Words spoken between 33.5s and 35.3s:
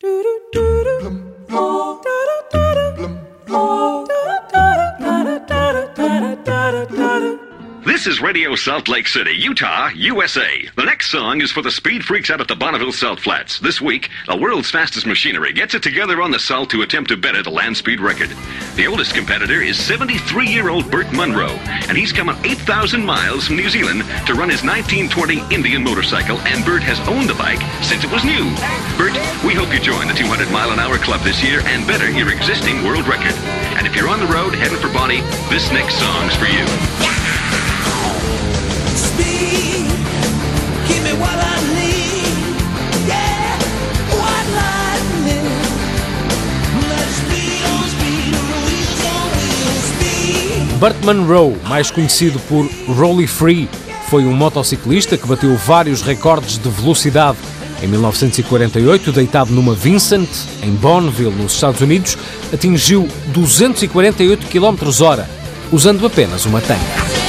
And if you're on the road heading for Bonnie,